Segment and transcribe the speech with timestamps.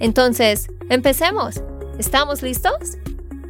[0.00, 1.62] Entonces, empecemos.
[1.98, 2.98] ¿Estamos listos?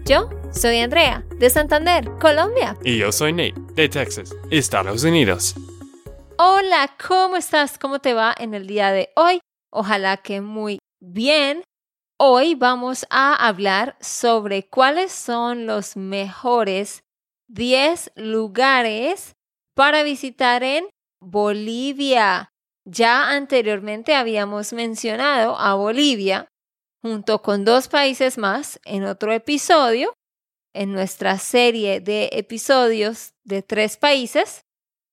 [0.04, 2.76] Yo soy Andrea, de Santander, Colombia.
[2.84, 5.54] Y yo soy Nate, de Texas, Estados Unidos.
[6.38, 7.78] Hola, ¿cómo estás?
[7.78, 9.40] ¿Cómo te va en el día de hoy?
[9.70, 11.62] Ojalá que muy bien.
[12.18, 17.02] Hoy vamos a hablar sobre cuáles son los mejores
[17.48, 19.32] 10 lugares
[19.74, 20.86] para visitar en
[21.20, 22.50] Bolivia.
[22.86, 26.48] Ya anteriormente habíamos mencionado a Bolivia
[27.02, 30.14] junto con dos países más en otro episodio,
[30.74, 34.62] en nuestra serie de episodios de tres países,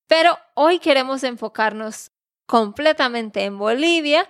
[0.08, 2.12] pero hoy queremos enfocarnos
[2.48, 4.30] completamente en Bolivia,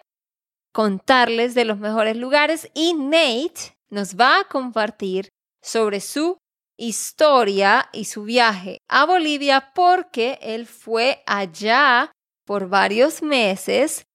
[0.74, 5.30] contarles de los mejores lugares y Nate nos va a compartir
[5.64, 6.38] sobre su
[6.78, 12.12] historia y su viaje a Bolivia porque él fue allá
[12.52, 14.06] por varios meses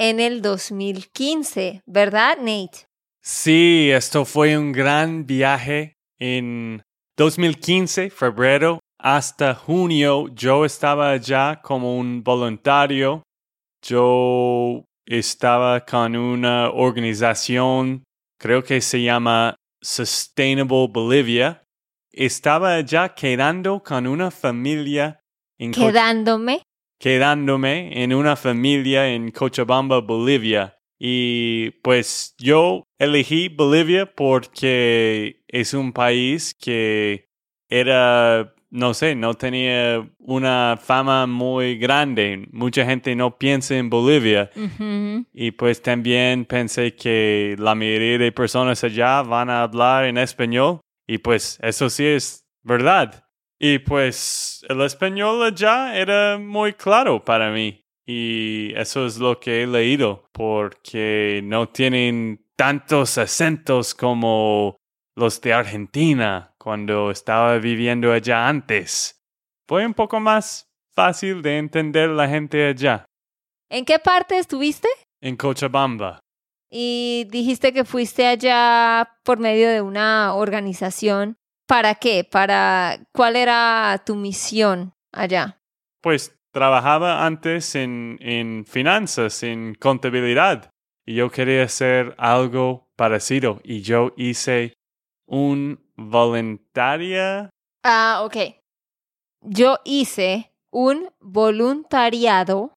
[0.00, 2.88] en el 2015, ¿verdad, Nate?
[3.22, 6.82] Sí, esto fue un gran viaje en
[7.16, 10.26] 2015, febrero hasta junio.
[10.34, 13.22] Yo estaba allá como un voluntario.
[13.80, 18.02] Yo estaba con una organización,
[18.40, 21.62] creo que se llama Sustainable Bolivia,
[22.10, 25.20] estaba ya quedando con una familia
[25.60, 26.62] en quedándome
[26.98, 30.78] quedándome en una familia en Cochabamba, Bolivia.
[30.98, 37.28] Y pues yo elegí Bolivia porque es un país que
[37.68, 42.46] era, no sé, no tenía una fama muy grande.
[42.52, 44.50] Mucha gente no piensa en Bolivia.
[45.32, 50.80] Y pues también pensé que la mayoría de personas allá van a hablar en español.
[51.06, 53.23] Y pues eso sí es verdad.
[53.58, 57.80] Y pues el español allá era muy claro para mí.
[58.06, 64.76] Y eso es lo que he leído, porque no tienen tantos acentos como
[65.16, 69.22] los de Argentina cuando estaba viviendo allá antes.
[69.66, 73.06] Fue un poco más fácil de entender la gente allá.
[73.70, 74.88] ¿En qué parte estuviste?
[75.20, 76.20] En Cochabamba.
[76.70, 81.36] Y dijiste que fuiste allá por medio de una organización.
[81.66, 82.24] ¿Para qué?
[82.24, 85.58] ¿Para cuál era tu misión allá?
[86.02, 90.70] Pues trabajaba antes en, en finanzas, en contabilidad,
[91.06, 93.60] y yo quería hacer algo parecido.
[93.64, 94.74] Y yo hice
[95.26, 97.50] un voluntaria.
[97.82, 98.36] Ah, ok.
[99.40, 102.74] Yo hice un voluntariado,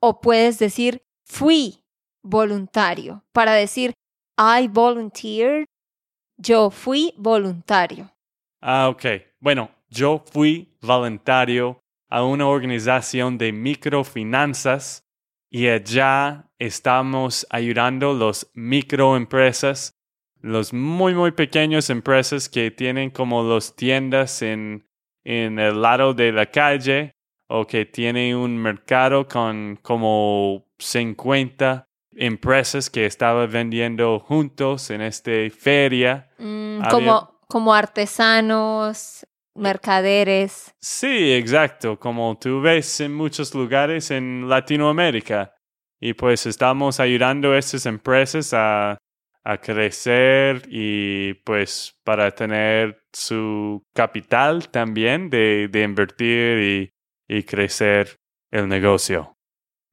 [0.00, 1.80] o puedes decir fui
[2.22, 3.92] voluntario, para decir
[4.38, 5.66] I volunteered,
[6.38, 8.10] yo fui voluntario.
[8.60, 9.04] Ah, ok.
[9.40, 15.04] Bueno, yo fui voluntario a una organización de microfinanzas
[15.50, 19.94] y allá estamos ayudando a las microempresas,
[20.40, 24.86] los muy, muy pequeños empresas que tienen como las tiendas en,
[25.24, 27.12] en el lado de la calle
[27.48, 31.87] o que tienen un mercado con como 50
[32.18, 36.28] empresas que estaban vendiendo juntos en esta feria.
[36.38, 40.74] Mm, como, como artesanos, mercaderes.
[40.80, 45.54] Sí, exacto, como tú ves en muchos lugares en Latinoamérica.
[46.00, 48.98] Y pues estamos ayudando a estas empresas a,
[49.44, 56.92] a crecer y pues para tener su capital también de, de invertir y,
[57.28, 58.16] y crecer
[58.50, 59.37] el negocio.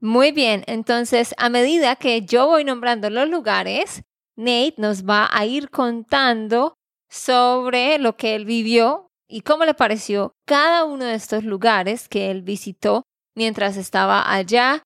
[0.01, 4.03] Muy bien, entonces a medida que yo voy nombrando los lugares,
[4.35, 6.73] Nate nos va a ir contando
[7.09, 12.29] sobre lo que él vivió y cómo le pareció cada uno de estos lugares que
[12.29, 13.03] él visitó
[13.35, 14.83] mientras estaba allá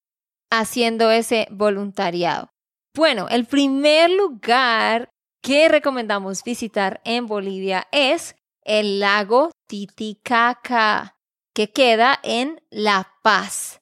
[0.51, 2.49] haciendo ese voluntariado.
[2.95, 5.09] Bueno, el primer lugar
[5.41, 11.17] que recomendamos visitar en Bolivia es el lago Titicaca,
[11.53, 13.79] que queda en La Paz.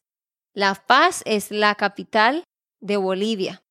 [0.58, 2.44] La Paz es la capital
[2.82, 3.62] de Bolivia.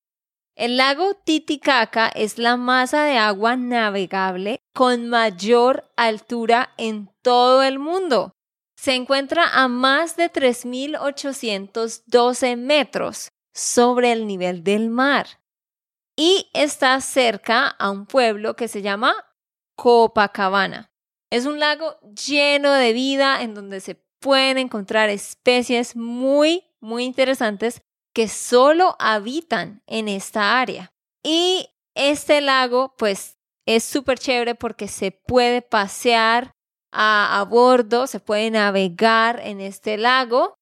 [0.54, 7.80] El lago Titicaca es la masa de agua navegable con mayor altura en todo el
[7.80, 8.30] mundo.
[8.78, 15.26] Se encuentra a más de 3.812 metros sobre el nivel del mar.
[16.16, 19.12] y está cerca a un pueblo que se llama
[19.76, 20.86] Copacabana.
[21.32, 27.82] Es un lago lleno de vida en donde se pueden encontrar especies muy, muy interesantes
[28.14, 30.92] que solo habitan en esta área.
[31.22, 33.36] Y este lago, pues,
[33.66, 36.52] es súper chévere porque se puede pasear
[36.92, 40.54] a, a, bordo, se puede navegar en este lago.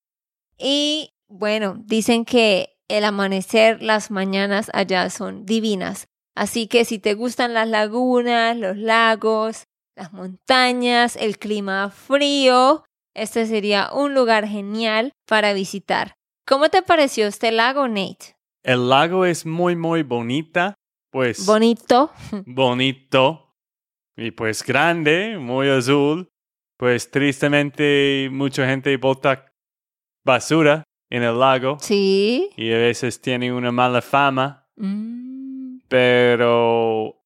[0.58, 6.06] Y bueno, dicen que el amanecer, las mañanas allá son divinas.
[6.34, 12.84] Así que si te gustan las lagunas, los lagos, las montañas, el clima frío,
[13.14, 16.14] este sería un lugar genial para visitar.
[16.46, 18.36] ¿Cómo te pareció este lago, Nate?
[18.62, 20.74] El lago es muy, muy bonita,
[21.10, 21.46] pues...
[21.46, 22.12] Bonito.
[22.46, 23.54] bonito.
[24.16, 26.28] Y pues grande, muy azul.
[26.76, 29.46] Pues tristemente mucha gente bota
[30.24, 31.78] basura en el lago.
[31.80, 32.50] Sí.
[32.56, 34.66] Y a veces tiene una mala fama.
[34.76, 35.78] Mm.
[35.88, 37.22] Pero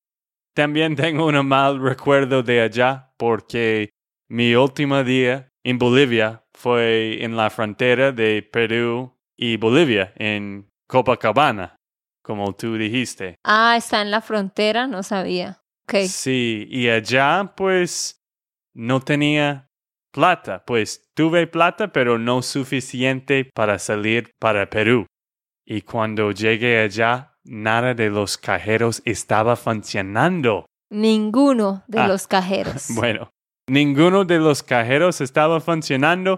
[0.54, 3.90] también tengo un mal recuerdo de allá porque
[4.28, 11.76] mi último día en Bolivia fue en la frontera de Perú y Bolivia, en Copacabana,
[12.22, 13.36] como tú dijiste.
[13.44, 15.60] Ah, está en la frontera, no sabía.
[15.86, 16.08] Okay.
[16.08, 18.20] Sí, y allá pues
[18.74, 19.70] no tenía
[20.12, 25.06] plata, pues tuve plata, pero no suficiente para salir para Perú.
[25.66, 30.64] Y cuando llegué allá, nada de los cajeros estaba funcionando.
[30.90, 32.08] Ninguno de Ah.
[32.08, 32.86] los cajeros.
[32.94, 33.30] Bueno,
[33.68, 36.36] ninguno de los cajeros estaba funcionando,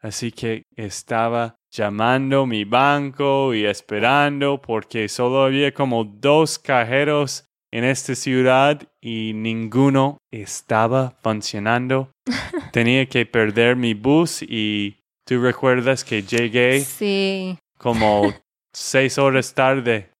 [0.00, 7.84] así que estaba llamando mi banco y esperando porque solo había como dos cajeros en
[7.84, 12.10] esta ciudad y ninguno estaba funcionando.
[12.72, 17.56] Tenía que perder mi bus y tú recuerdas que llegué Sí.
[17.78, 18.32] como
[18.72, 20.10] seis horas tarde.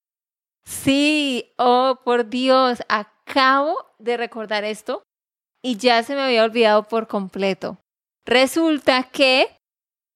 [0.65, 5.03] Sí, oh, por Dios, acabo de recordar esto
[5.63, 7.79] y ya se me había olvidado por completo.
[8.27, 9.57] Resulta que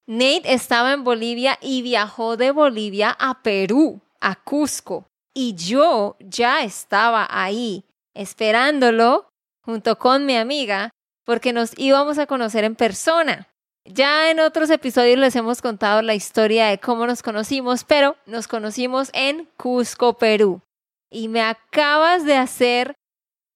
[0.07, 6.63] Nate estaba en Bolivia y viajó de Bolivia a Perú, a Cusco, y yo ya
[6.63, 9.29] estaba ahí esperándolo
[9.65, 10.91] junto con mi amiga
[11.25, 13.49] porque nos íbamos a conocer en persona.
[13.87, 18.49] Ya en otros episodios les hemos contado la historia de cómo nos conocimos, pero nos
[18.49, 20.63] conocimos en Cusco, Perú.
[21.11, 22.95] Y me acabas de hacer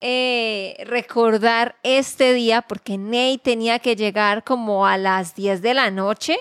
[0.00, 5.90] eh, recordar este día porque Nate tenía que llegar como a las 10 de la
[5.90, 6.38] noche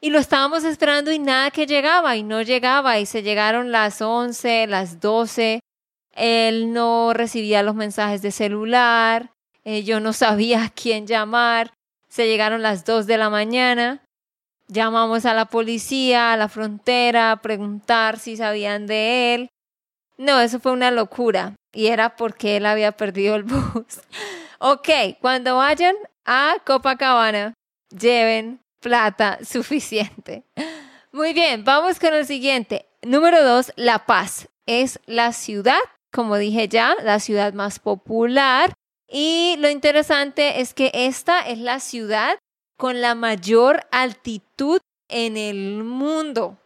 [0.00, 4.02] y lo estábamos esperando y nada que llegaba y no llegaba y se llegaron las
[4.02, 5.60] 11, las 12.
[6.16, 9.32] Él no recibía los mensajes de celular,
[9.64, 11.72] eh, yo no sabía a quién llamar.
[12.08, 14.04] Se llegaron las 2 de la mañana.
[14.66, 19.51] Llamamos a la policía, a la frontera, a preguntar si sabían de él.
[20.22, 21.54] No, eso fue una locura.
[21.72, 24.00] Y era porque él había perdido el bus.
[24.58, 24.88] ok,
[25.20, 27.54] cuando vayan a Copacabana,
[27.90, 30.44] lleven plata suficiente.
[31.12, 32.86] Muy bien, vamos con el siguiente.
[33.02, 34.48] Número dos, La Paz.
[34.66, 35.80] Es la ciudad,
[36.12, 38.72] como dije ya, la ciudad más popular
[39.14, 42.38] y lo interesante es que esta es la ciudad
[42.78, 46.56] con la mayor altitud en el mundo.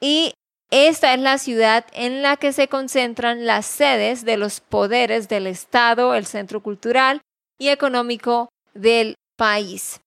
[0.00, 0.32] Y
[0.70, 5.46] esta es la ciudad en la que se concentran las sedes de los poderes del
[5.46, 7.20] Estado, el centro cultural
[7.58, 10.00] y económico del país.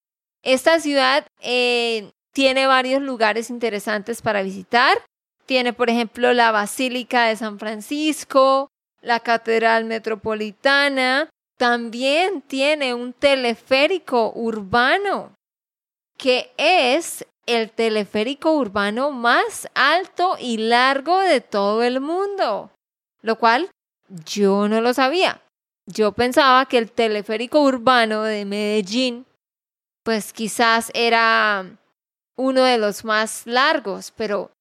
[0.44, 4.98] Esta ciudad eh, tiene varios lugares interesantes para visitar.
[5.46, 8.70] Tiene, por ejemplo, la Basílica de San Francisco,
[9.02, 15.34] la Catedral Metropolitana, también tiene un teleférico urbano,
[16.20, 22.70] que es el teleférico urbano más alto y largo de todo el mundo,
[23.22, 23.72] lo cual
[24.26, 25.42] yo no lo sabía.
[25.88, 29.26] Yo pensaba que el teleférico urbano de Medellín,
[30.04, 31.66] pues quizás era
[32.36, 34.52] uno de los más largos, pero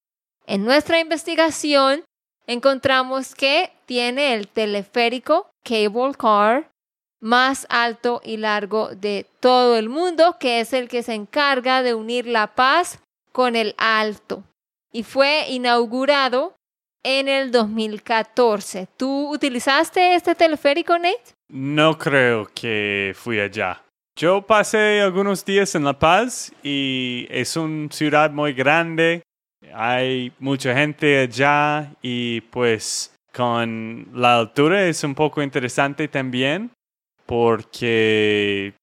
[0.47, 2.03] en nuestra investigación
[2.47, 6.71] encontramos que tiene el teleférico Cable Car
[7.21, 11.93] más alto y largo de todo el mundo, que es el que se encarga de
[11.93, 12.99] unir la paz
[13.31, 14.43] con el alto.
[14.91, 16.55] Y fue inaugurado
[17.03, 18.87] en el 2014.
[18.97, 21.35] ¿Tú utilizaste este teleférico, Nate?
[21.49, 23.81] No creo que fui allá.
[24.15, 29.21] Yo pasé algunos días en La Paz y es una ciudad muy grande.
[29.73, 36.71] Hay mucha gente allá y pues con la altura es un poco interesante también
[37.29, 38.73] porque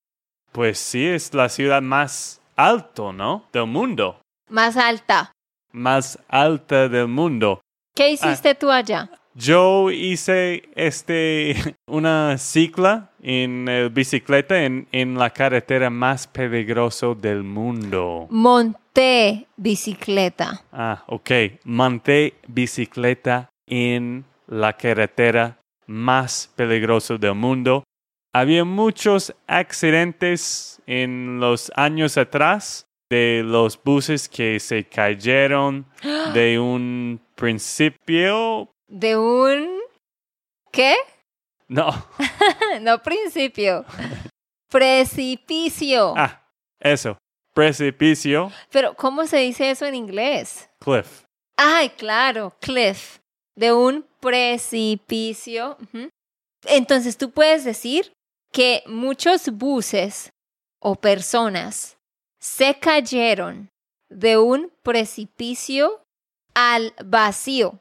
[0.53, 3.45] pues sí es la ciudad más alto, ¿no?
[3.53, 4.21] Del mundo.
[4.49, 5.33] Más alta.
[5.73, 7.61] Más alta del mundo.
[7.97, 9.11] ¿Qué hiciste tú allá?
[9.35, 11.57] Yo hice este
[11.91, 18.29] una cicla en eh, bicicleta en, en la carretera más peligrosa del mundo.
[18.31, 20.63] Monté bicicleta.
[20.73, 21.31] Ah, ok.
[21.65, 27.83] Monté bicicleta en la carretera más peligrosa del mundo.
[28.39, 35.87] Había muchos accidentes en los años atrás de los buses que se cayeron
[36.35, 38.69] de un principio.
[38.89, 39.79] ¿De un
[40.71, 40.97] qué?
[41.67, 41.89] No.
[42.83, 43.87] no principio.
[44.69, 46.13] Precipicio.
[46.15, 46.47] Ah,
[46.79, 47.17] eso.
[47.55, 48.53] Precipicio.
[48.71, 50.69] Pero, ¿cómo se dice eso en inglés?
[50.81, 51.23] Cliff.
[51.57, 53.17] Ay, claro, cliff.
[53.55, 55.79] De un precipicio.
[56.67, 58.13] Entonces, tú puedes decir
[58.57, 60.31] que muchos buses
[60.81, 61.99] o personas
[62.41, 63.69] se cayeron
[64.09, 66.01] de un precipicio
[66.55, 67.79] al vacío.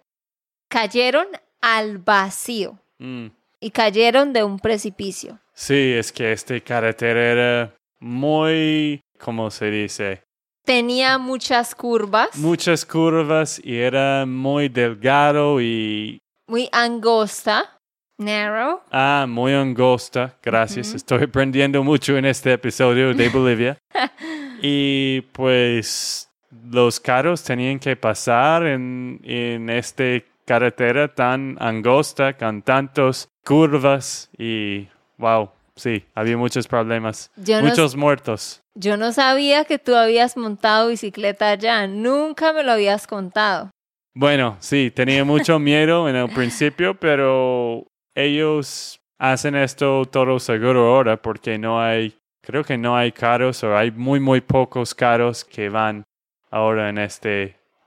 [0.70, 1.28] Cayeron
[1.62, 3.28] al vacío Mm.
[3.62, 5.40] y cayeron de un precipicio.
[5.54, 10.24] Sí, es que esta carretera era muy, ¿cómo se dice?
[10.66, 17.75] Tenía muchas curvas, Muchas curvas y era muy delgado y muy angosta,
[18.18, 18.82] narrow.
[18.92, 20.36] ah, muy angosta.
[20.42, 23.78] Gracias, estoy aprendiendo mucho en este episodio de Bolivia.
[24.62, 26.30] y pues
[26.72, 30.04] los carros tenían que pasar en, en esta
[30.46, 37.96] carretera tan angosta con tantas curvas y wow, sí, había muchos problemas, Yo no, muchos
[37.96, 38.62] muertos.
[38.76, 43.72] yo no sabía que tú habías montado bicicleta allá, nunca me lo habías contado.
[44.14, 51.22] Bueno, sí, tenía mucho miedo en el principio, pero ellos hacen esto todo seguro ahora
[51.22, 55.70] porque no hay, creo que no hay carros o hay muy, muy pocos carros que
[55.70, 56.04] van
[56.50, 57.30] ahora en esta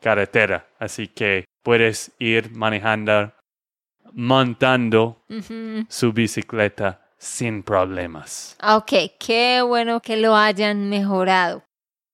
[0.00, 0.66] carretera.
[0.78, 3.32] Así que puedes ir manejando,
[4.12, 5.22] montando
[5.88, 8.56] su bicicleta sin problemas.
[8.60, 11.64] Ah, Ok, qué bueno que lo hayan mejorado.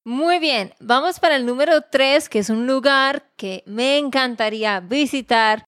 [0.06, 5.64] Muy bien, vamos para el número 3, que es un lugar que me encantaría visitar.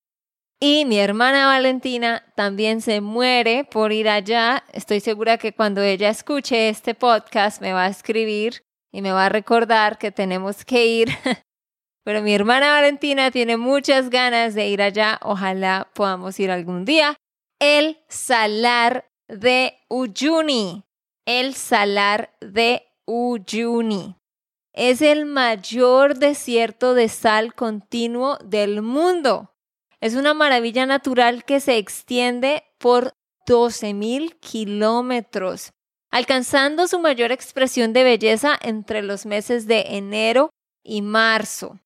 [0.59, 4.65] Y mi hermana Valentina también se muere por ir allá.
[4.73, 9.27] Estoy segura que cuando ella escuche este podcast me va a escribir y me va
[9.27, 11.09] a recordar que tenemos que ir.
[12.05, 15.19] Pero mi hermana Valentina tiene muchas ganas de ir allá.
[15.23, 17.17] Ojalá podamos ir algún día.
[17.59, 20.85] El Salar de Uyuni.
[21.27, 24.17] El Salar de Uyuni.
[24.73, 29.56] Es el mayor desierto de sal continuo del mundo.
[30.07, 35.73] Es una maravilla natural que se extiende por 12.000 kilómetros,
[36.13, 40.51] alcanzando su mayor expresión de belleza entre los meses de enero
[40.85, 41.81] y marzo.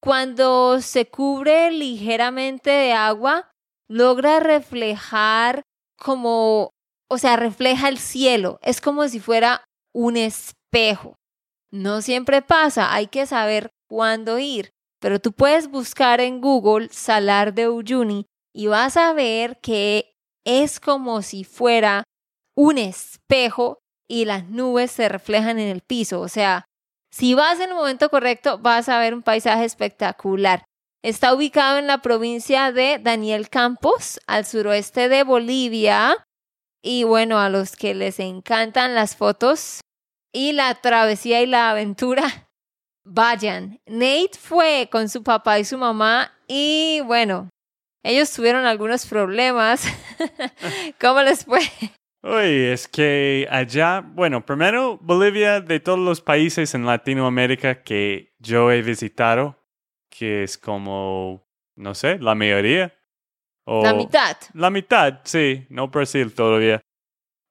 [0.00, 3.52] Cuando se cubre ligeramente de agua,
[3.86, 5.62] logra reflejar
[5.96, 6.70] como,
[7.08, 8.58] o sea, refleja el cielo.
[8.62, 9.62] Es como si fuera
[9.94, 11.14] un espejo.
[11.70, 17.54] No siempre pasa, hay que saber cuándo ir, pero tú puedes buscar en Google Salar
[17.54, 22.04] de Uyuni y vas a ver que es como si fuera
[22.56, 26.20] un espejo y las nubes se reflejan en el piso.
[26.20, 26.66] O sea,
[27.10, 30.64] si vas en el momento correcto, vas a ver un paisaje espectacular.
[31.02, 36.24] Está ubicado en la provincia de Daniel Campos, al suroeste de Bolivia.
[36.80, 39.80] Y bueno, a los que les encantan las fotos
[40.32, 42.48] y la travesía y la aventura,
[43.04, 43.80] vayan.
[43.86, 47.48] Nate fue con su papá y su mamá y bueno,
[48.02, 49.86] ellos tuvieron algunos problemas.
[51.00, 51.60] ¿Cómo les fue?
[52.22, 58.70] Uy, es que allá, bueno, primero Bolivia de todos los países en Latinoamérica que yo
[58.70, 59.58] he visitado,
[60.08, 61.44] que es como,
[61.76, 62.94] no sé, la mayoría.
[63.64, 64.36] O La mitad.
[64.54, 66.80] La mitad, sí, no Brasil todavía.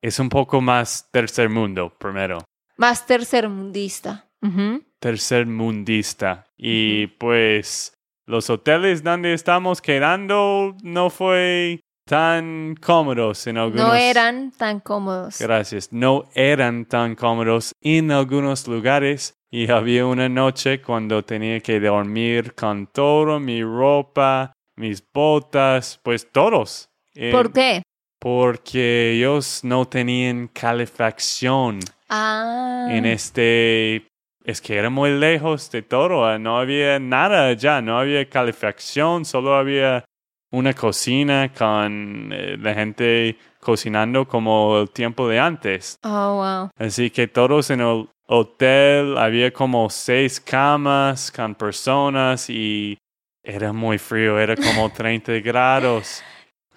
[0.02, 2.40] Es un poco más tercer mundo, primero.
[2.78, 4.31] Más tercermundista.
[4.42, 4.84] Ujú.
[5.00, 6.48] Tercer mundista.
[6.58, 7.94] Y pues
[8.28, 13.88] los hoteles donde estamos quedando no fue tan cómodos en algunos.
[13.88, 15.40] No eran tan cómodos.
[15.40, 15.92] Gracias.
[15.92, 22.54] No eran tan cómodos en algunos lugares y había una noche cuando tenía que dormir
[22.56, 26.90] con toda mi ropa, mis botas, pues todos.
[27.14, 27.84] Eh, ¿Por qué?
[28.20, 31.80] Porque ellos no tenían calefacción
[32.10, 32.88] Ah.
[32.92, 34.08] en este...
[34.52, 39.24] Es que era muy lejos de todo, ah, no había nada allá, no había calefacción,
[39.24, 40.04] solo había
[40.52, 45.98] una cocina con eh, la gente cocinando como el tiempo de antes.
[46.04, 46.70] Oh, wow.
[46.78, 52.98] Así que todos en el hotel había como seis camas con personas y
[53.44, 56.22] Era muy frío, era como 30 grados.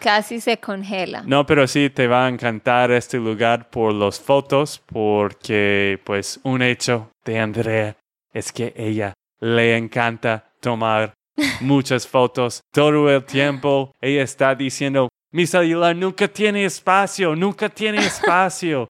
[0.04, 1.22] Casi se congela.
[1.26, 6.60] No, pero sí te va a encantar este lugar por las fotos, porque pues un
[6.60, 7.96] hecho de Andrea
[8.30, 11.14] es que ella le encanta tomar
[11.62, 13.92] muchas fotos todo el tiempo.
[13.98, 18.86] Ella está diciendo, mi celular nunca tiene espacio, nunca tiene espacio.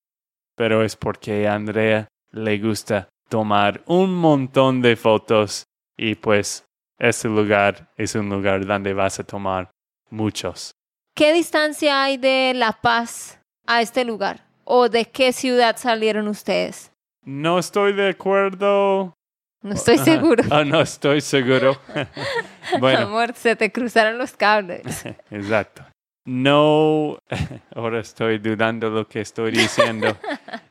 [0.56, 5.62] Pero es porque a Andrea le gusta tomar un montón de fotos
[5.97, 6.64] y pues
[6.99, 9.71] este lugar es un lugar donde vas a tomar
[10.11, 10.73] muchos.
[11.16, 14.40] ¿Qué distancia hay de La Paz a este lugar?
[14.64, 16.90] ¿O de qué ciudad salieron ustedes?
[17.25, 19.14] No estoy de acuerdo.
[19.62, 20.42] No estoy seguro.
[20.50, 21.78] Ah, no estoy seguro.
[22.80, 25.06] bueno, Amor, se te cruzaron los cables.
[25.30, 25.85] exacto.
[26.26, 27.18] No,
[27.76, 30.16] ahora estoy dudando lo que estoy diciendo.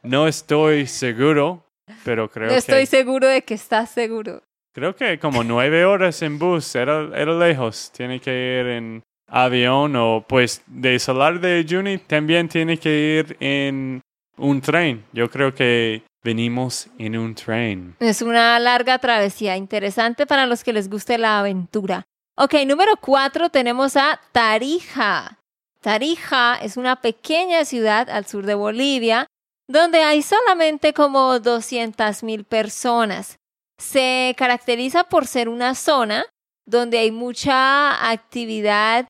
[0.02, 1.66] No estoy seguro,
[2.04, 4.44] pero creo No estoy que seguro de que estás seguro.
[4.74, 7.92] creo que como nueve horas en bus era, era lejos.
[7.96, 13.38] Tiene que ir en avión o pues de Salar de Juni también tiene que ir
[13.40, 14.02] en
[14.38, 15.04] un tren.
[15.12, 17.96] Yo creo que venimos en un tren.
[18.00, 22.04] Es una larga travesía, interesante para los que les guste la aventura.
[22.38, 25.40] Ok, número cuatro tenemos a Tarija.
[25.82, 29.26] Tarija es una pequeña ciudad al sur de Bolivia
[29.68, 33.38] donde hay solamente como 200 mil personas.
[33.80, 36.26] Se caracteriza por ser una zona
[36.66, 39.08] donde hay mucha actividad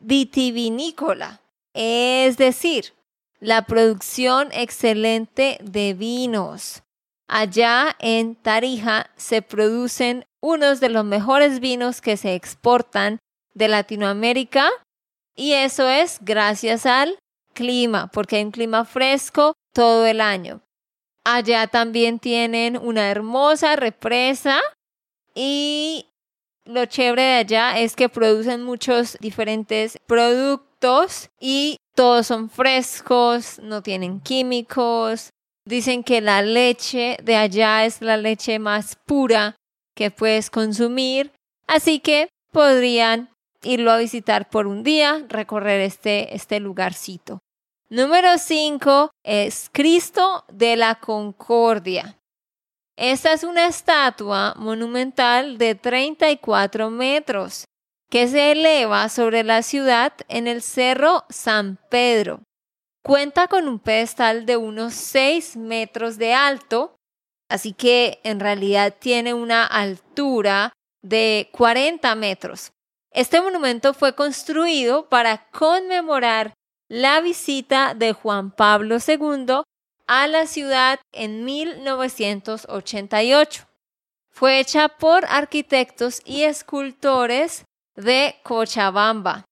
[0.00, 1.40] vitivinícola,
[1.74, 2.94] es decir,
[3.38, 6.82] la producción excelente de vinos.
[7.28, 13.18] Allá en Tarija se producen unos de los mejores vinos que se exportan
[13.54, 14.68] de Latinoamérica
[15.36, 17.18] y eso es gracias al
[17.54, 20.62] clima, porque hay un clima fresco todo el año.
[21.24, 24.60] Allá también tienen una hermosa represa
[25.34, 26.06] y
[26.70, 33.82] lo chévere de allá es que producen muchos diferentes productos y todos son frescos, no
[33.82, 35.30] tienen químicos.
[35.66, 39.56] Dicen que la leche de allá es la leche más pura
[39.94, 41.32] que puedes consumir,
[41.66, 43.28] así que podrían
[43.62, 47.40] irlo a visitar por un día, recorrer este, este lugarcito.
[47.90, 52.19] Número 5 es Cristo de la Concordia.
[53.00, 57.64] Esta es una estatua monumental de 34 metros
[58.10, 62.42] que se eleva sobre la ciudad en el Cerro San Pedro.
[63.02, 66.94] Cuenta con un pedestal de unos 6 metros de alto,
[67.48, 72.70] así que en realidad tiene una altura de 40 metros.
[73.12, 76.52] Este monumento fue construido para conmemorar
[76.90, 79.62] la visita de Juan Pablo II
[80.10, 83.68] a la ciudad en 1988.
[84.28, 89.44] Fue hecha por arquitectos y escultores de Cochabamba.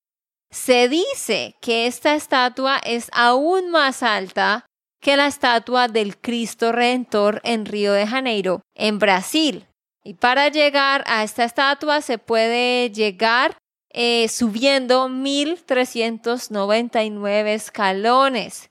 [0.51, 4.67] Se dice que esta estatua es aún más alta
[5.01, 9.69] que la estatua del Cristo Redentor en Río de Janeiro, en Brasil.
[10.03, 13.57] Y para llegar a esta estatua se puede llegar
[13.91, 18.71] eh, subiendo 1399 escalones.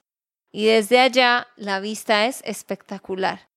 [0.52, 3.48] Y desde allá la vista es espectacular.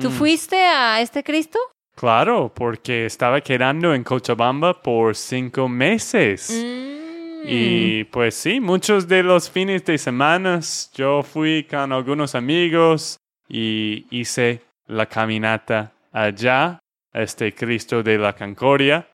[0.00, 0.12] ¿Tú Mm.
[0.12, 1.58] fuiste a este Cristo?
[1.96, 6.50] Claro, porque estaba quedando en Cochabamba por cinco meses.
[6.50, 7.42] Mm.
[7.46, 10.60] Y pues sí, muchos de los fines de semana
[10.94, 13.16] yo fui con algunos amigos
[13.48, 16.78] y hice la caminata allá,
[17.12, 19.08] a este Cristo de la Concordia.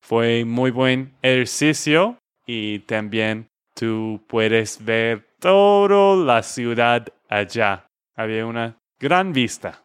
[0.00, 3.46] Fue muy buen ejercicio y también
[3.78, 7.86] tú puedes ver toda la ciudad allá.
[8.16, 9.84] Había una gran vista.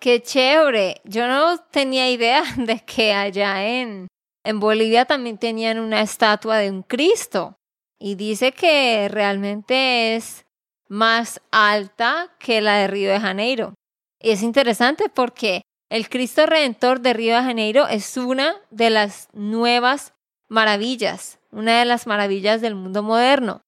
[0.00, 1.00] Qué chévere.
[1.04, 4.08] Yo no tenía idea de que allá en,
[4.44, 7.56] en Bolivia también tenían una estatua de un Cristo.
[7.98, 10.46] Y dice que realmente es
[10.88, 13.74] más alta que la de Río de Janeiro.
[14.18, 19.28] Y es interesante porque el Cristo Redentor de Río de Janeiro es una de las
[19.32, 20.14] nuevas
[20.48, 23.62] maravillas, una de las maravillas del mundo moderno.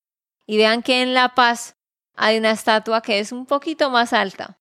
[0.47, 1.77] Y vean que en La Paz
[2.17, 4.59] hay una estatua que es un poquito más alta.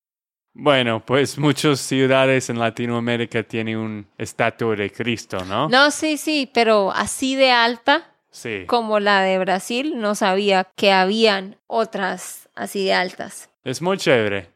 [0.54, 5.68] Bueno, pues muchas ciudades en Latinoamérica tienen un estatua de Cristo, ¿no?
[5.68, 8.64] No, sí, sí, pero así de alta Sí.
[8.66, 13.50] como la de Brasil, no sabía que habían otras así de altas.
[13.62, 14.50] Es muy chévere.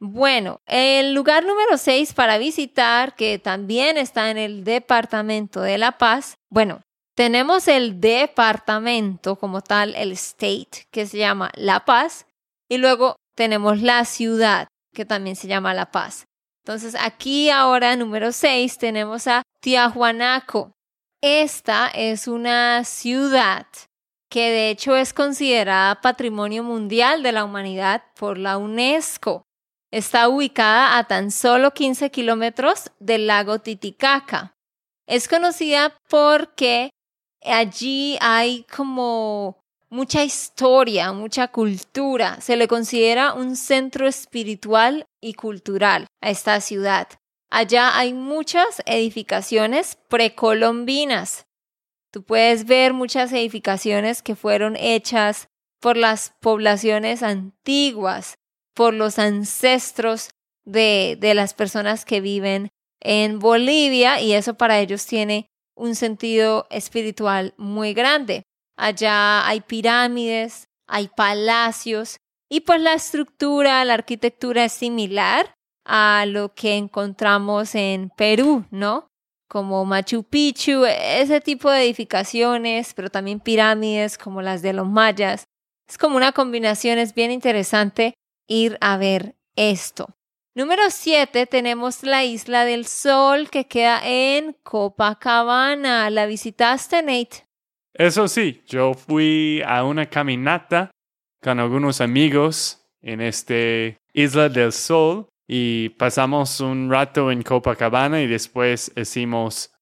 [0.00, 5.92] Bueno, el lugar número 6 para visitar, que también está en el departamento de La
[5.92, 6.82] Paz, bueno,
[7.14, 12.26] tenemos el departamento como tal, el state, que se llama La Paz,
[12.68, 16.24] y luego tenemos la ciudad, que también se llama La Paz.
[16.64, 20.72] Entonces aquí ahora, número 6, tenemos a Tiahuanaco.
[21.20, 23.66] esta es una ciudad
[24.30, 29.42] que de hecho es considerada Patrimonio Mundial de la Humanidad por la UNESCO.
[29.90, 34.54] Está ubicada a tan solo 15 kilómetros del lago Titicaca.
[35.06, 36.90] Es conocida porque
[37.44, 42.40] allí hay como mucha historia, mucha cultura.
[42.40, 47.08] Se le considera un centro espiritual y cultural a esta ciudad.
[47.50, 51.44] Allá hay muchas edificaciones precolombinas.
[52.10, 58.36] Tú puedes ver muchas edificaciones que fueron hechas por las poblaciones antiguas,
[58.74, 60.30] por los ancestros
[60.64, 65.50] de, de las personas que viven en Bolivia y eso para ellos tiene
[65.82, 68.44] un sentido espiritual muy grande.
[68.76, 72.18] Allá hay pirámides, hay palacios
[72.48, 75.52] y pues la estructura, la arquitectura es similar
[75.84, 79.08] a lo que encontramos en Perú, ¿no?
[79.48, 85.44] Como Machu Picchu, ese tipo de edificaciones, pero también pirámides como las de los mayas.
[85.88, 88.14] Es como una combinación, es bien interesante
[88.46, 90.14] ir a ver esto.
[90.54, 96.10] Número 7 tenemos la Isla del Sol que queda en Copacabana.
[96.10, 97.46] ¿La visitaste, Nate?
[97.94, 100.90] Eso sí, yo fui a una caminata
[101.42, 108.26] con algunos amigos en este Isla del Sol y pasamos un rato en Copacabana y
[108.26, 109.72] después hicimos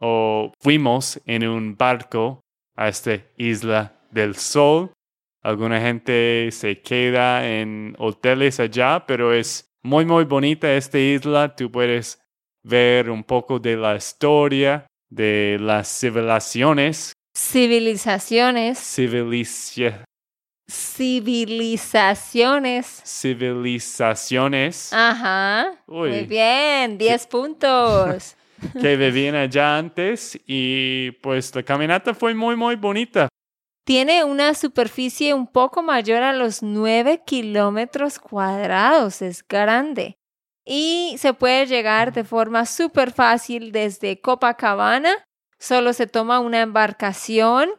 [0.00, 2.40] o fuimos en un barco
[2.76, 4.90] a esta Isla del Sol.
[5.42, 11.56] Alguna gente se queda en hoteles allá, pero es muy, muy bonita esta isla.
[11.56, 12.20] Tú puedes
[12.62, 18.78] ver un poco de la historia de las civilizaciones Civilizaciones.
[20.68, 22.86] Civilizaciones.
[23.06, 24.92] Civilizaciones.
[24.92, 25.72] Ajá.
[25.86, 28.34] Muy bien, 10 puntos.
[28.80, 33.28] que vivían allá antes y pues la caminata fue muy, muy bonita.
[33.88, 40.18] Tiene una superficie un poco mayor a los 9 kilómetros cuadrados, es grande.
[40.66, 45.24] Y se puede llegar de forma súper fácil desde Copacabana
[45.58, 47.70] Solo se toma una embarcación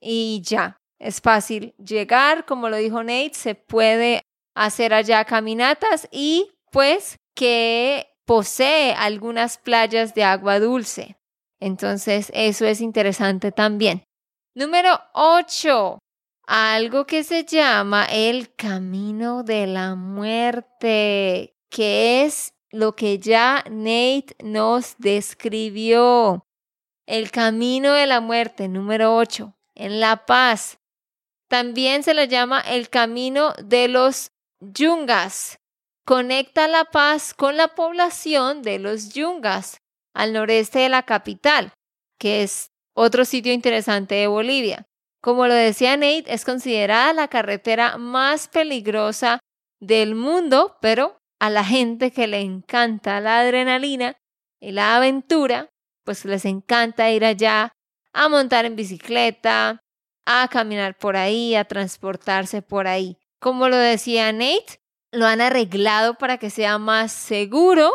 [0.00, 0.78] y ya.
[0.98, 4.22] Es fácil llegar, como lo dijo Nate, se puede
[4.56, 11.18] hacer allá caminatas y pues que posee algunas playas de agua dulce.
[11.60, 14.07] Entonces, eso es interesante también.
[14.54, 15.98] Número 8.
[16.46, 24.34] Algo que se llama el camino de la muerte, que es lo que ya Nate
[24.42, 26.46] nos describió.
[27.06, 30.78] El camino de la muerte, número 8, en La Paz.
[31.48, 35.58] También se le llama el camino de los yungas.
[36.04, 39.78] Conecta La Paz con la población de los yungas,
[40.14, 41.72] al noreste de la capital,
[42.18, 44.84] que es otro sitio interesante de Bolivia.
[45.20, 49.38] Como lo decía Nate, es considerada la carretera más peligrosa
[49.80, 54.16] del mundo, pero a la gente que le encanta la adrenalina
[54.60, 55.70] y la aventura,
[56.04, 57.72] pues les encanta ir allá
[58.12, 59.80] a montar en bicicleta,
[60.26, 63.16] a caminar por ahí, a transportarse por ahí.
[63.40, 64.80] Como lo decía Nate,
[65.12, 67.92] lo han arreglado para que sea más seguro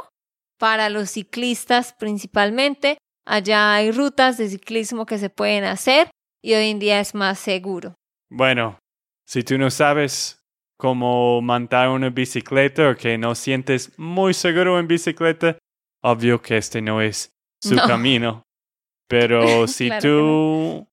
[0.57, 2.97] para los ciclistas principalmente.
[3.25, 6.09] Allá hay rutas de ciclismo que se pueden hacer
[6.41, 7.95] y hoy en día es más seguro.
[8.29, 8.79] Bueno,
[9.25, 10.43] si tú no sabes
[10.77, 15.57] cómo montar una bicicleta o que no sientes muy seguro en bicicleta,
[16.01, 17.29] obvio que este no es
[17.61, 18.43] su camino.
[19.07, 20.85] Pero si tú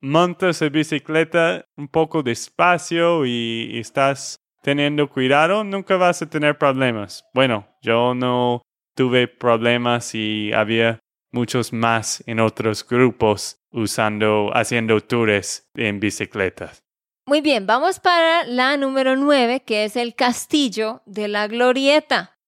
[0.00, 7.24] montas la bicicleta un poco despacio y, estás teniendo cuidado, nunca vas a tener problemas.
[7.32, 8.62] Bueno, yo no
[8.96, 10.98] tuve problemas y había
[11.32, 16.82] muchos más en otros grupos usando, haciendo tours en bicicletas.
[17.26, 22.38] Muy bien, vamos para la número nueve, que es el castillo de la glorieta.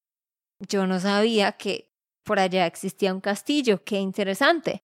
[0.59, 1.90] Yo no sabía que
[2.25, 4.83] por allá existía un castillo, qué interesante.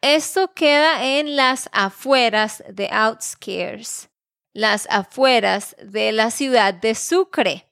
[0.00, 4.10] Esto queda en las afueras de Outskirts,
[4.54, 7.68] las afueras de la ciudad de Sucre.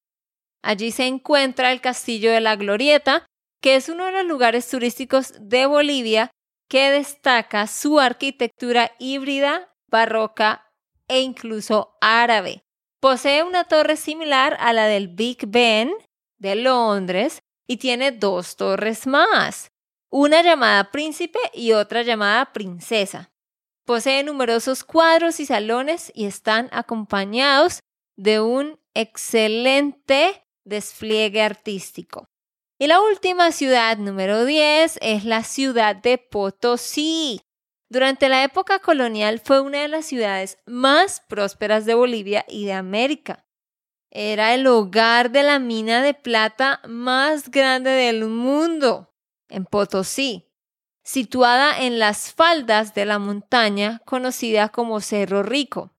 [0.63, 3.27] Allí se encuentra el Castillo de la Glorieta,
[3.67, 6.31] que es uno de los lugares turísticos de Bolivia
[6.69, 10.71] que destaca su arquitectura híbrida, barroca
[11.09, 12.63] e incluso árabe.
[13.01, 15.93] Posee una torre similar a la del Big Ben
[16.39, 19.73] de Londres y tiene dos torres más,
[20.13, 23.33] una llamada príncipe y otra llamada princesa.
[23.85, 27.81] Posee numerosos cuadros y salones y están acompañados
[28.15, 32.29] de un excelente despliegue artístico.
[32.79, 37.41] Y la última ciudad número 10 es la ciudad de Potosí.
[37.89, 42.75] Durante la época colonial fue una de las ciudades más prósperas de Bolivia y de
[42.75, 43.47] América.
[44.11, 49.15] Era el hogar de la mina de plata más grande del mundo,
[49.49, 50.53] en Potosí,
[51.03, 55.95] situada en las faldas de la montaña conocida como Cerro Rico.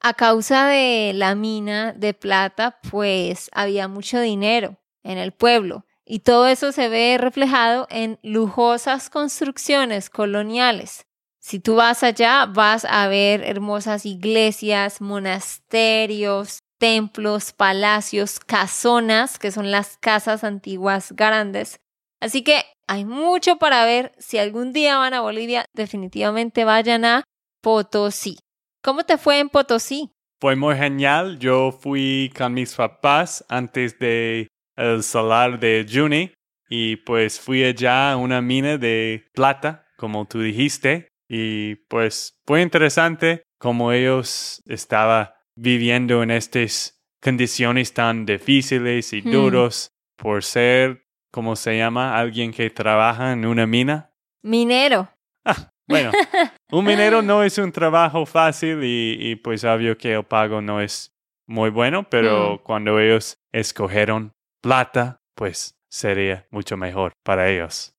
[0.00, 6.18] A causa de la mina de plata, pues había mucho dinero en el pueblo y
[6.18, 11.06] todo eso se ve reflejado en lujosas construcciones coloniales.
[11.38, 19.70] Si tú vas allá, vas a ver hermosas iglesias, monasterios, templos, palacios, casonas, que son
[19.70, 21.78] las casas antiguas grandes.
[22.20, 24.10] Así que hay mucho para ver.
[24.18, 27.22] Si algún día van a Bolivia, definitivamente vayan a
[27.62, 28.36] Potosí.
[28.82, 30.10] ¿Cómo te fue en Potosí?
[30.40, 31.38] Fue muy genial.
[31.38, 34.48] Yo fui con mis papás antes de
[34.80, 36.32] el solar de Juni
[36.68, 42.62] y pues fui allá a una mina de plata, como tú dijiste, y pues fue
[42.62, 49.30] interesante como ellos estaban viviendo en estas condiciones tan difíciles y hmm.
[49.30, 52.16] duros por ser, ¿cómo se llama?
[52.16, 54.10] Alguien que trabaja en una mina.
[54.42, 55.08] Minero.
[55.44, 56.12] Ah, bueno,
[56.70, 61.12] un minero no es un trabajo fácil y, pues obvio que el pago no es
[61.46, 62.58] muy bueno, pero mm.
[62.62, 67.92] cuando ellos escogieron plata, pues sería mucho mejor para ellos.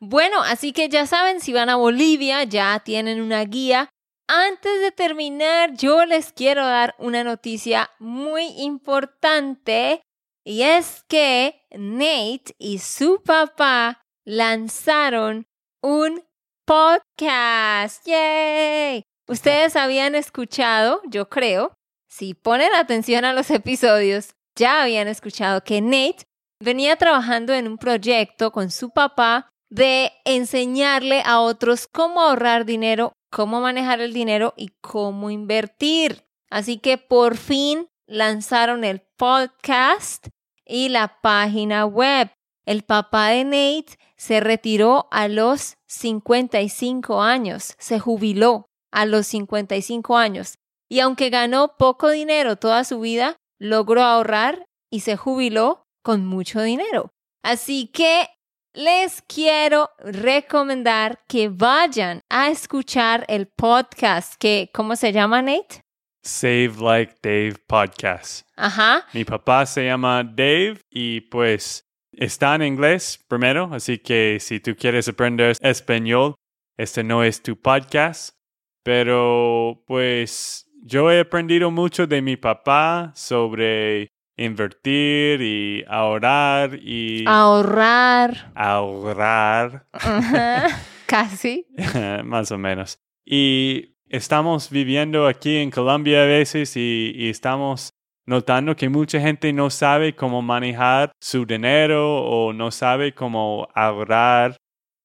[0.00, 3.88] Bueno, así que ya saben, si van a Bolivia, ya tienen una guía.
[4.26, 10.02] Antes de terminar, yo les quiero dar una noticia muy importante
[10.44, 15.46] y es que Nate y su papá lanzaron
[15.82, 16.22] un
[16.66, 18.06] podcast.
[18.06, 19.02] ¡Yay!
[19.26, 21.74] Ustedes habían escuchado, yo creo,
[22.08, 26.24] si ponen atención a los episodios, ya habían escuchado que Nate
[26.60, 33.12] venía trabajando en un proyecto con su papá de enseñarle a otros cómo ahorrar dinero,
[33.30, 36.24] cómo manejar el dinero y cómo invertir.
[36.50, 40.28] Así que por fin lanzaron el podcast
[40.64, 42.30] y la página web.
[42.64, 50.16] El papá de Nate se retiró a los 55 años, se jubiló a los 55
[50.16, 50.54] años
[50.88, 56.62] y aunque ganó poco dinero toda su vida, logró ahorrar y se jubiló con mucho
[56.62, 57.10] dinero.
[57.42, 58.28] Así que
[58.74, 65.80] les quiero recomendar que vayan a escuchar el podcast que, ¿cómo se llama, Nate?
[66.24, 68.48] Save Like Dave Podcast.
[68.56, 69.06] Ajá.
[69.12, 74.74] Mi papá se llama Dave y pues está en inglés primero, así que si tú
[74.74, 76.34] quieres aprender español,
[76.76, 78.34] este no es tu podcast,
[78.82, 87.24] pero pues yo he aprendido mucho de mi papá sobre invertir y ahorrar y...
[87.26, 88.52] Ahorrar.
[88.54, 89.86] Ahorrar.
[91.06, 91.66] Casi.
[92.24, 92.98] Más o menos.
[93.24, 97.94] Y estamos viviendo aquí en Colombia a veces y, estamos
[98.26, 104.56] notando que mucha gente no sabe cómo manejar su dinero o no sabe cómo ahorrar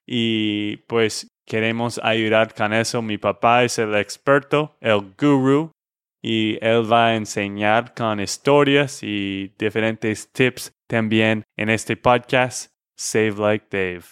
[0.06, 3.02] y pues queremos ayudar con eso.
[3.02, 5.72] Mi papá es el experto, el guru
[6.22, 13.34] y él va a enseñar con historias y diferentes tips también en este podcast Save
[13.38, 14.06] Like Dave.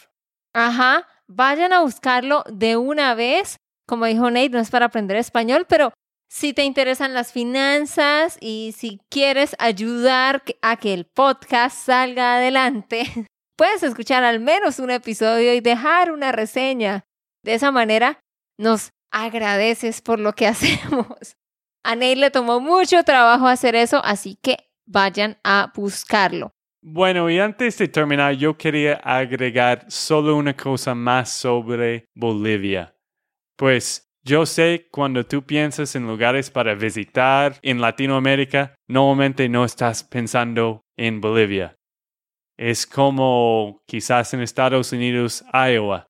[0.54, 3.58] Ajá, vayan a buscarlo de una vez.
[3.88, 5.93] Como dijo Nate, no es para aprender español, pero
[6.30, 13.04] si te interesan las finanzas y si quieres ayudar a que el podcast salga adelante,
[13.58, 17.07] puedes escuchar al menos un episodio y dejar una reseña.
[17.48, 18.20] De esa manera
[18.60, 21.38] nos agradeces por lo que hacemos.
[21.82, 26.52] A Nate le tomó mucho trabajo hacer eso, así que vayan a buscarlo.
[26.82, 32.94] Bueno, y antes de terminar, yo quería agregar solo una cosa más sobre Bolivia.
[33.56, 40.04] Pues yo sé cuando tú piensas en lugares para visitar en Latinoamérica, normalmente no estás
[40.04, 41.78] pensando en Bolivia.
[42.58, 46.08] Es como quizás en Estados Unidos, Iowa.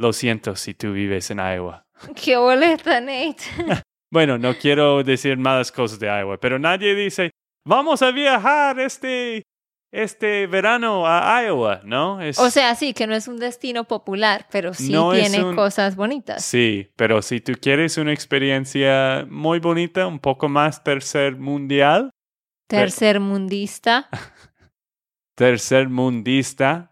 [0.00, 1.84] Lo siento si tú vives en Iowa.
[2.24, 3.44] Qué boleta, Nate.
[4.12, 7.30] Bueno, no quiero decir malas cosas de Iowa, pero nadie dice,
[7.64, 9.44] vamos a viajar este,
[9.92, 12.18] este verano a Iowa, ¿no?
[12.38, 16.44] O sea, sí, que no es un destino popular, pero sí tiene cosas bonitas.
[16.44, 22.10] Sí, pero si tú quieres una experiencia muy bonita, un poco más tercer mundial.
[22.66, 24.08] Tercer mundista.
[25.36, 26.89] tercer mundista.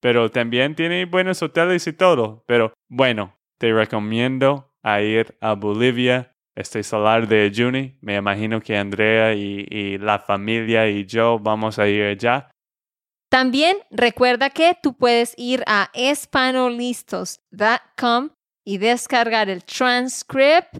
[0.00, 2.42] Pero también tiene buenos hoteles y todo.
[2.46, 7.96] Pero bueno, te recomiendo ir a Bolivia este solar de Juni.
[8.00, 12.50] Me imagino que Andrea y, la familia y yo vamos a ir allá.
[13.30, 18.30] También recuerda que tú puedes ir a espanolistos.com
[18.64, 20.78] y descargar el transcript.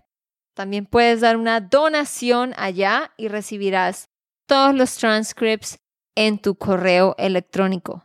[0.57, 4.09] También puedes dar una donación allá y recibirás
[4.49, 5.79] todos los transcripts
[6.17, 8.05] en tu correo electrónico